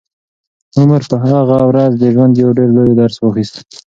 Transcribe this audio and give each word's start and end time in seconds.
عمر 0.79 1.01
په 1.11 1.15
هغه 1.25 1.57
ورځ 1.69 1.91
د 1.97 2.03
ژوند 2.13 2.33
یو 2.41 2.49
ډېر 2.57 2.69
لوی 2.77 2.91
درس 3.01 3.15
واخیست. 3.19 3.55